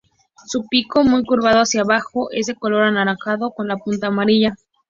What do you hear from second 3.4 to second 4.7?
con la punta amarilla.